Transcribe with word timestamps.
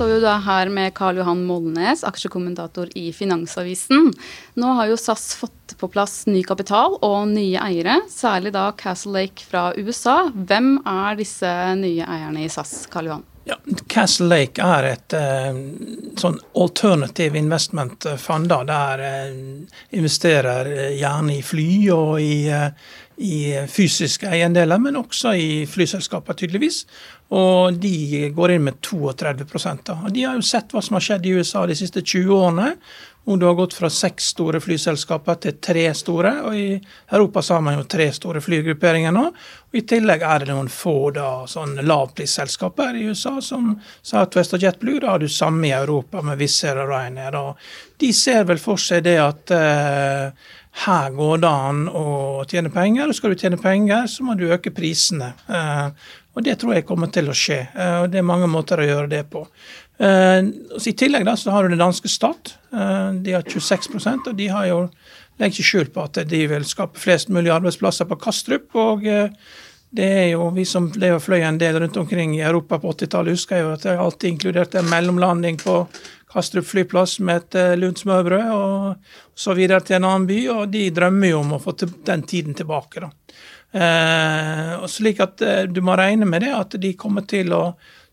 Står 0.00 0.08
vi 0.08 0.20
da 0.20 0.38
her 0.40 0.68
med 0.72 0.94
Karl 0.96 1.18
Johan 1.20 1.42
Molnes, 1.44 2.00
aksjekommentator 2.08 2.88
i 2.96 3.10
Finansavisen. 3.12 4.06
Nå 4.56 4.68
har 4.78 4.88
jo 4.88 4.96
SAS 4.96 5.34
fått 5.36 5.74
på 5.76 5.90
plass 5.92 6.22
ny 6.24 6.40
kapital 6.48 6.96
og 7.04 7.26
nye 7.28 7.60
eiere, 7.60 7.98
særlig 8.08 8.54
da 8.54 8.70
Castle 8.80 9.12
Lake 9.18 9.44
fra 9.44 9.66
USA. 9.76 10.30
Hvem 10.32 10.78
er 10.88 11.20
disse 11.20 11.50
nye 11.82 12.06
eierne 12.08 12.46
i 12.46 12.48
SAS, 12.48 12.86
Karl 12.88 13.10
Johan? 13.10 13.26
Ja, 13.44 13.58
Castle 13.92 14.30
Lake 14.32 14.64
er 14.64 14.88
et 14.94 15.18
eh, 15.20 15.60
sånn 16.20 16.40
alternative 16.56 17.36
investment 17.36 18.08
fund. 18.24 18.48
Der 18.72 19.04
eh, 19.04 19.38
investerer 20.00 20.72
gjerne 20.96 21.36
i 21.36 21.44
fly 21.44 21.70
og 21.92 22.16
i, 22.24 22.34
uh, 22.48 22.72
i 23.20 23.66
fysiske 23.68 24.32
eiendeler, 24.32 24.80
men 24.80 24.96
også 24.96 25.36
i 25.36 25.50
flyselskaper, 25.68 26.40
tydeligvis. 26.40 26.86
Og 27.30 27.76
de 27.78 28.30
går 28.34 28.56
inn 28.56 28.66
med 28.66 28.80
32 28.82 29.46
da. 29.86 30.00
Og 30.04 30.10
De 30.12 30.26
har 30.26 30.34
jo 30.34 30.42
sett 30.42 30.72
hva 30.74 30.82
som 30.82 30.98
har 30.98 31.06
skjedd 31.06 31.26
i 31.26 31.36
USA 31.38 31.62
de 31.66 31.78
siste 31.78 32.02
20 32.02 32.34
årene. 32.34 32.72
Hvor 33.20 33.36
du 33.36 33.44
har 33.44 33.54
gått 33.54 33.74
fra 33.76 33.90
seks 33.92 34.30
store 34.32 34.62
flyselskaper 34.64 35.36
til 35.44 35.58
tre 35.62 35.84
store. 35.94 36.32
Og 36.48 36.56
i 36.56 36.68
Europa 37.12 37.42
så 37.44 37.54
har 37.54 37.62
man 37.62 37.76
jo 37.78 37.86
tre 37.86 38.08
store 38.16 38.42
flygrupperinger 38.42 39.14
nå. 39.14 39.26
Og 39.70 39.78
I 39.78 39.84
tillegg 39.86 40.24
er 40.26 40.42
det 40.42 40.50
noen 40.50 40.70
få 40.72 41.12
da, 41.14 41.28
sånn 41.46 41.76
lavprisselskaper 41.86 42.98
i 42.98 43.04
USA, 43.12 43.36
som 43.44 43.76
Southwest 44.02 44.56
og 44.56 44.64
JetBlue. 44.64 45.02
Da 45.04 45.12
har 45.14 45.22
du 45.22 45.28
samme 45.30 45.68
i 45.68 45.76
Europa 45.76 46.24
med 46.26 46.40
Wizz 46.40 46.64
og 46.72 46.88
Ryanair. 46.88 47.36
Og 47.38 48.00
de 48.02 48.10
ser 48.16 48.48
vel 48.48 48.58
for 48.58 48.80
seg 48.80 49.04
det 49.06 49.20
at 49.22 49.54
eh, 49.54 50.48
her 50.86 51.14
går 51.14 51.44
det 51.44 51.50
an 51.50 51.84
å 51.92 52.06
tjene 52.48 52.70
penger, 52.72 53.10
og 53.10 53.16
skal 53.18 53.34
du 53.34 53.38
tjene 53.38 53.58
penger, 53.60 54.06
så 54.10 54.26
må 54.26 54.36
du 54.38 54.48
øke 54.50 54.72
prisene. 54.74 55.32
Eh, 55.50 56.10
og 56.34 56.44
det 56.46 56.56
tror 56.60 56.76
jeg 56.76 56.86
kommer 56.88 57.10
til 57.12 57.30
å 57.30 57.36
skje. 57.36 57.60
Eh, 57.74 57.96
og 58.02 58.10
Det 58.10 58.20
er 58.20 58.26
mange 58.26 58.48
måter 58.50 58.80
å 58.80 58.86
gjøre 58.86 59.10
det 59.10 59.24
på. 59.32 59.46
Eh, 59.98 60.42
I 60.46 60.94
tillegg 60.96 61.26
da, 61.26 61.34
så 61.36 61.54
har 61.54 61.64
du 61.64 61.74
den 61.74 61.82
danske 61.82 62.08
stat. 62.08 62.54
Eh, 62.72 63.10
de 63.24 63.34
har 63.34 63.42
26% 63.42 64.30
og 64.30 64.36
de 64.38 64.46
har 64.48 64.68
jo 64.70 64.84
legger 65.40 65.56
ikke 65.56 65.70
skjul 65.70 65.90
på 65.94 66.04
at 66.04 66.22
de 66.28 66.44
vil 66.50 66.64
skape 66.68 67.00
flest 67.00 67.30
mulig 67.32 67.50
arbeidsplasser 67.54 68.04
på 68.06 68.18
Kastrup. 68.20 68.74
og 68.76 69.06
det 69.90 70.06
er 70.06 70.26
jo 70.30 70.50
Vi 70.54 70.64
som 70.64 70.92
lever 70.94 71.18
fløy 71.18 71.40
en 71.42 71.58
del 71.58 71.80
rundt 71.80 71.96
omkring 71.96 72.36
i 72.36 72.44
Europa 72.44 72.78
på 72.78 72.92
80-tallet, 72.92 73.34
husker 73.34 73.58
jo 73.58 73.72
at 73.72 73.82
det 73.82 73.96
alltid 73.98 74.30
inkluderte 74.30 74.82
mellomlanding 74.82 75.56
på 75.58 75.88
Kastrup 76.30 76.66
flyplass 76.68 77.18
med 77.26 77.42
et 77.42 77.78
lunt 77.80 77.98
smørbrød, 77.98 78.50
og 78.54 79.38
så 79.38 79.54
videre 79.58 79.82
til 79.82 79.98
en 79.98 80.06
annen 80.06 80.28
by. 80.28 80.40
Og 80.54 80.68
de 80.70 80.84
drømmer 80.94 81.32
jo 81.32 81.40
om 81.42 81.56
å 81.56 81.62
få 81.62 81.74
den 82.06 82.22
tiden 82.22 82.54
tilbake. 82.54 83.02
da. 83.02 83.10
Eh, 83.72 84.86
slik 84.90 85.20
at 85.22 85.42
eh, 85.46 85.62
Du 85.70 85.80
må 85.80 85.94
regne 85.94 86.26
med 86.26 86.42
det 86.42 86.50
at 86.50 86.74
de 86.82 86.94
kommer 86.98 87.22
til 87.22 87.52
å 87.54 87.64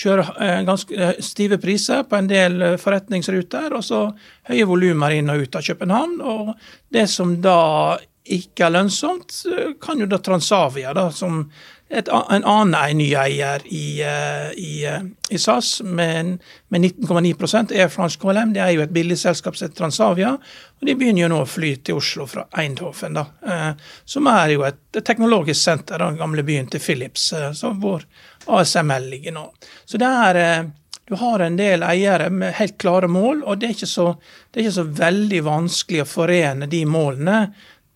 kjøre 0.00 0.26
eh, 0.40 0.60
ganske 0.66 0.94
eh, 0.94 1.16
stive 1.24 1.58
priser 1.60 2.04
på 2.08 2.18
en 2.18 2.28
del 2.30 2.62
eh, 2.62 2.76
forretningsruter, 2.80 3.74
og 3.74 3.84
så 3.84 4.04
høye 4.50 4.68
volumer 4.68 5.16
inn 5.16 5.32
og 5.32 5.44
ut 5.44 5.58
av 5.58 5.66
København. 5.66 6.20
Og 6.22 6.52
det 6.94 7.06
som 7.10 7.34
da 7.42 7.98
ikke 8.36 8.66
er 8.66 8.74
lønnsomt, 8.76 9.42
eh, 9.50 9.74
kan 9.82 10.00
jo 10.00 10.08
da 10.10 10.20
Transavia, 10.22 10.94
da, 10.96 11.08
som 11.14 11.44
et, 11.90 12.08
en 12.08 12.44
annen 12.46 12.74
en 12.78 12.98
ny 12.98 13.08
eier 13.18 13.64
i, 13.66 13.98
i, 14.54 14.74
i 15.30 15.38
SAS 15.38 15.80
med, 15.82 16.36
med 16.70 16.84
19,9% 16.86 17.74
Air 17.74 17.88
France 17.90 18.18
KLM. 18.22 18.52
Det 18.54 18.62
er 18.62 18.70
jo 18.76 18.84
et 18.84 18.94
billigselskap 18.94 19.58
som 19.58 19.66
heter 19.66 19.80
Transavia. 19.80 20.36
Og 20.80 20.86
de 20.86 20.94
begynner 20.94 21.24
jo 21.24 21.30
nå 21.32 21.40
å 21.42 21.48
fly 21.50 21.72
til 21.82 21.98
Oslo 21.98 22.28
fra 22.30 22.46
Eindhoven, 22.62 23.18
da, 23.18 23.26
eh, 23.42 23.70
som 24.06 24.30
er 24.30 24.54
jo 24.54 24.62
et, 24.68 24.78
teknologisk 25.02 25.60
senter, 25.60 25.98
den 25.98 26.20
gamle 26.20 26.46
byen 26.46 26.70
til 26.70 26.82
Philips, 26.84 27.32
eh, 27.34 27.50
hvor 27.82 28.06
ASML 28.46 29.10
ligger 29.10 29.34
nå. 29.34 29.48
Så 29.84 29.98
det 29.98 30.12
er 30.30 30.40
eh, 30.44 30.70
du 31.10 31.16
har 31.18 31.42
en 31.42 31.56
del 31.58 31.82
eiere 31.82 32.30
med 32.30 32.54
helt 32.54 32.78
klare 32.78 33.08
mål, 33.10 33.42
og 33.42 33.58
det 33.58 33.72
er 33.72 33.88
så, 33.90 34.12
det 34.50 34.60
er 34.60 34.68
ikke 34.68 34.76
så 34.76 34.84
veldig 35.00 35.40
vanskelig 35.42 36.04
å 36.04 36.06
forene 36.06 36.68
de 36.70 36.84
målene 36.86 37.38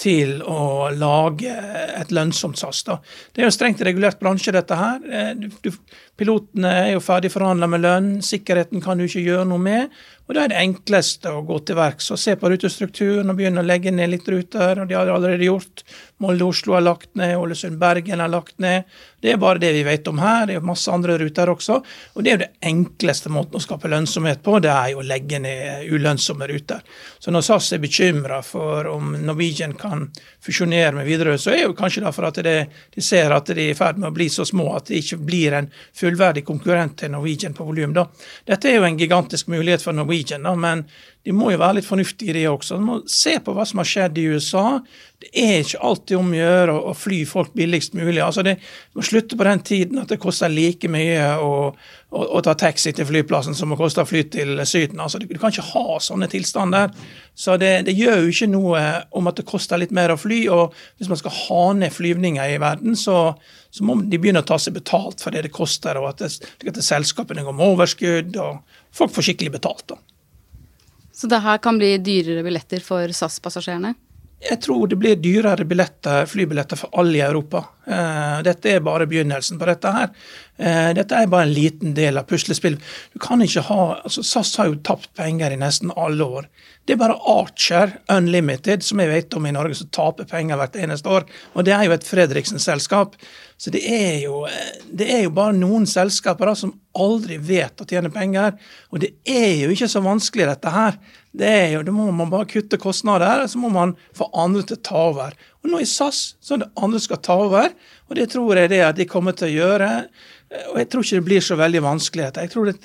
til 0.00 0.38
å 0.48 0.88
lage 0.96 1.52
et 2.00 2.12
lønnsomt 2.14 2.58
SAS. 2.60 2.82
Da. 2.86 2.98
Det 3.34 3.42
er 3.42 3.50
jo 3.50 3.54
strengt 3.54 3.82
regulert 3.84 4.20
bransje, 4.20 4.54
dette 4.56 4.78
her. 4.78 5.02
Eh, 5.04 5.32
du, 5.36 5.70
pilotene 6.18 6.72
er 6.86 6.92
jo 6.94 7.04
ferdig 7.04 7.32
forhandla 7.34 7.68
med 7.70 7.84
lønn, 7.84 8.10
sikkerheten 8.24 8.82
kan 8.84 9.00
du 9.00 9.06
ikke 9.06 9.26
gjøre 9.26 9.48
noe 9.50 9.62
med. 9.62 10.00
Og 10.30 10.36
Da 10.36 10.44
er 10.44 10.52
det 10.52 10.60
enkleste 10.62 11.32
å 11.34 11.40
gå 11.42 11.56
til 11.66 11.74
verks 11.74 12.12
og 12.14 12.18
se 12.22 12.36
på 12.38 12.46
rutestrukturen 12.52 13.32
og 13.32 13.34
begynne 13.40 13.64
å 13.64 13.66
legge 13.66 13.90
ned 13.90 14.12
litt 14.12 14.28
ruter. 14.30 14.78
og 14.78 14.86
De 14.86 14.94
har 14.94 15.08
det 15.08 15.14
allerede 15.16 15.48
gjort. 15.48 15.82
Molde-Oslo 16.22 16.76
har 16.76 16.84
lagt 16.84 17.16
ned, 17.18 17.34
Ålesund-Bergen 17.34 18.20
har 18.22 18.30
lagt 18.30 18.60
ned. 18.62 18.84
Det 19.20 19.32
er 19.32 19.40
bare 19.42 19.58
det 19.58 19.72
vi 19.74 19.82
vet 19.82 20.06
om 20.06 20.20
her. 20.22 20.46
Det 20.46 20.54
er 20.54 20.62
masse 20.62 20.92
andre 20.92 21.16
ruter 21.18 21.50
også. 21.50 21.80
Og 22.14 22.22
Det 22.22 22.30
er 22.30 22.36
jo 22.36 22.42
det 22.44 22.50
enkleste 22.62 23.32
måten 23.32 23.58
å 23.58 23.62
skape 23.64 23.90
lønnsomhet 23.90 24.42
på, 24.44 24.60
det 24.62 24.70
er 24.70 24.92
jo 24.92 25.00
å 25.00 25.06
legge 25.08 25.40
ned 25.42 25.90
ulønnsomme 25.90 26.46
ruter. 26.46 26.78
Så 27.18 27.34
når 27.34 27.42
SAS 27.48 27.72
er 27.72 27.82
bekymra 27.82 28.38
for 28.46 28.86
om 28.86 29.16
Norwegian 29.18 29.74
kan 29.74 30.06
fusjonere 30.38 30.94
med 30.94 31.08
Widerøe, 31.10 31.40
så 31.42 31.56
er 31.56 31.64
jo 31.64 31.74
kanskje 31.74 32.04
det 32.04 32.14
for 32.14 32.28
at 32.28 32.38
det, 32.44 32.54
de 32.94 33.02
ser 33.02 33.34
at 33.34 33.50
de 33.50 33.58
er 33.58 33.74
i 33.74 33.78
ferd 33.78 33.98
med 33.98 34.12
å 34.12 34.14
bli 34.14 34.28
så 34.30 34.46
små 34.46 34.76
at 34.76 34.86
de 34.92 35.02
ikke 35.02 35.18
blir 35.26 35.58
en 35.58 35.72
fullverdig 35.96 36.44
konkurrent 36.46 37.00
til 37.02 37.10
Norwegian 37.10 37.56
på 37.56 37.66
volum. 37.66 37.96
Dette 38.46 38.70
er 38.70 38.78
jo 38.78 38.86
en 38.86 39.00
gigantisk 39.00 39.50
mulighet 39.50 39.82
for 39.82 39.96
Norwegian 39.96 40.19
Norwegian, 40.20 40.42
da, 40.42 40.54
men 40.54 40.84
de 41.24 41.34
må 41.36 41.50
jo 41.52 41.58
være 41.60 41.76
litt 41.76 41.86
fornuftige, 41.88 42.32
de 42.32 42.46
også. 42.48 42.78
De 42.78 42.84
må 42.86 42.94
se 43.10 43.34
på 43.44 43.52
hva 43.52 43.66
som 43.68 43.82
har 43.82 43.88
skjedd 43.88 44.18
i 44.18 44.22
USA. 44.32 44.80
Det 45.20 45.28
er 45.36 45.58
ikke 45.60 45.80
alltid 45.84 46.16
om 46.16 46.30
å 46.32 46.38
gjøre 46.38 46.76
å 46.80 46.94
fly 46.96 47.18
folk 47.28 47.52
billigst 47.52 47.92
mulig. 47.98 48.22
Altså 48.24 48.44
det 48.46 48.54
må 48.96 49.04
slutte 49.04 49.36
på 49.36 49.44
den 49.44 49.60
tiden 49.60 50.00
at 50.00 50.08
det 50.08 50.20
koster 50.22 50.48
like 50.48 50.88
mye 50.88 51.26
å, 51.44 51.52
å, 51.68 52.22
å 52.24 52.40
ta 52.46 52.54
taxi 52.56 52.94
til 52.96 53.04
flyplassen 53.04 53.56
som 53.58 53.76
å 53.76 53.78
koste 53.78 54.00
å 54.00 54.08
fly 54.08 54.24
til 54.32 54.64
Syden. 54.64 55.02
Altså, 55.04 55.20
du, 55.20 55.28
kan 55.36 55.52
ikke 55.52 55.68
ha 55.74 56.00
sånne 56.00 56.30
tilstander. 56.32 56.96
Så 57.36 57.58
det, 57.60 57.74
det, 57.90 57.98
gjør 58.00 58.24
jo 58.24 58.32
ikke 58.32 58.52
noe 58.54 58.84
om 59.12 59.28
at 59.28 59.42
det 59.42 59.48
koster 59.50 59.82
litt 59.82 59.92
mer 59.92 60.14
å 60.14 60.20
fly. 60.20 60.46
Og 60.56 60.72
hvis 60.96 61.12
man 61.12 61.20
skal 61.20 61.36
ha 61.36 61.62
ned 61.82 61.92
flyvninger 61.92 62.56
i 62.56 62.60
verden, 62.64 62.96
så, 62.96 63.34
så 63.68 63.84
må 63.84 64.00
de 64.00 64.16
begynne 64.16 64.40
å 64.40 64.48
ta 64.48 64.56
seg 64.56 64.80
betalt 64.80 65.20
for 65.20 65.36
det 65.36 65.44
det 65.44 65.52
koster, 65.52 66.00
og 66.00 66.14
at, 66.14 66.24
det, 66.24 66.72
at 66.72 66.80
selskapene 66.80 67.44
går 67.44 67.60
med 67.60 67.74
overskudd, 67.76 68.40
og 68.40 68.80
folk 68.96 69.12
får 69.12 69.28
skikkelig 69.28 69.60
betalt. 69.60 69.90
da. 69.92 70.00
Så 71.20 71.28
det 71.28 71.42
her 71.44 71.58
kan 71.60 71.76
bli 71.76 71.98
dyrere 72.00 72.40
billetter 72.46 72.80
for 72.80 73.12
SAS-passasjerene? 73.12 73.92
Jeg 74.40 74.56
tror 74.64 74.86
det 74.88 74.96
blir 74.96 75.18
dyrere 75.20 75.66
billetter, 75.68 76.24
flybilletter 76.24 76.78
for 76.80 76.96
alle 76.96 77.18
i 77.18 77.20
Europa. 77.20 77.60
Eh, 77.84 78.38
dette 78.46 78.70
er 78.72 78.80
bare 78.80 79.04
begynnelsen 79.10 79.58
på 79.60 79.68
dette 79.68 79.92
her. 79.92 80.14
Eh, 80.56 80.94
dette 80.96 81.18
er 81.18 81.28
bare 81.28 81.44
en 81.44 81.52
liten 81.52 81.92
del 81.92 82.16
av 82.16 82.24
ikke 83.44 83.66
ha, 83.68 84.00
altså 84.00 84.24
SAS 84.24 84.54
har 84.56 84.70
jo 84.70 84.80
tapt 84.80 85.12
penger 85.18 85.52
i 85.52 85.60
nesten 85.60 85.92
alle 85.92 86.24
år. 86.24 86.48
Det 86.88 86.96
er 86.96 87.02
bare 87.02 87.20
Archer 87.20 87.92
Unlimited 88.08 88.82
som 88.82 89.04
jeg 89.04 89.12
vet 89.12 89.36
om 89.36 89.44
i 89.44 89.52
Norge 89.52 89.76
som 89.76 89.92
taper 89.92 90.24
penger 90.24 90.56
hvert 90.56 90.80
eneste 90.80 91.12
år. 91.12 91.28
Og 91.52 91.68
det 91.68 91.76
er 91.76 91.84
jo 91.84 91.98
et 91.98 92.08
Fredriksen-selskap. 92.08 93.20
Så 93.60 93.68
det 93.68 93.82
er 93.84 94.22
jo, 94.22 94.46
det 94.88 95.04
er 95.12 95.26
jo 95.26 95.32
bare 95.36 95.52
noen 95.52 95.84
selskaper 95.84 96.48
da, 96.48 96.54
som 96.56 96.72
aldri 96.96 97.36
vet 97.44 97.82
å 97.82 97.84
tjene 97.84 98.08
penger. 98.12 98.54
Og 98.88 99.02
det 99.02 99.10
er 99.28 99.66
jo 99.66 99.74
ikke 99.74 99.88
så 99.92 100.00
vanskelig, 100.00 100.46
dette 100.48 100.72
her. 100.72 100.96
Det 101.36 101.50
er 101.58 101.66
jo, 101.74 101.82
Da 101.84 101.92
må 101.92 102.06
man 102.08 102.32
bare 102.32 102.48
kutte 102.48 102.80
kostnader, 102.80 103.44
så 103.52 103.60
må 103.60 103.68
man 103.68 103.92
få 104.16 104.30
andre 104.32 104.64
til 104.64 104.78
å 104.78 104.84
ta 104.88 105.04
over. 105.10 105.36
Og 105.60 105.68
nå 105.74 105.82
i 105.84 105.90
SAS 105.90 106.38
så 106.40 106.56
er 106.56 106.64
det 106.64 106.70
andre 106.80 107.04
skal 107.04 107.20
ta 107.20 107.36
over, 107.36 107.68
og 108.08 108.16
det 108.16 108.30
tror 108.32 108.56
jeg 108.56 108.72
det 108.72 108.80
at 108.86 108.96
de 108.96 109.10
kommer 109.10 109.36
til 109.36 109.50
å 109.50 109.52
gjøre. 109.58 109.92
Og 110.72 110.80
jeg 110.80 110.88
tror 110.90 111.04
ikke 111.04 111.20
det 111.20 111.28
blir 111.28 111.44
så 111.44 111.60
veldig 111.60 111.84
vanskeligheter. 111.84 112.48
Jeg 112.48 112.54
tror 112.56 112.72
det, 112.72 112.80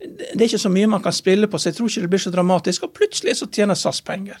det 0.00 0.40
er 0.40 0.48
ikke 0.48 0.64
så 0.64 0.72
mye 0.72 0.94
man 0.96 1.04
kan 1.04 1.14
spille 1.14 1.46
på, 1.46 1.60
så 1.60 1.68
jeg 1.68 1.76
tror 1.76 1.92
ikke 1.92 2.08
det 2.08 2.14
blir 2.16 2.24
så 2.24 2.32
dramatisk. 2.32 2.88
Og 2.88 2.96
plutselig 2.96 3.36
så 3.36 3.52
tjener 3.52 3.76
SAS 3.76 4.00
penger. 4.00 4.40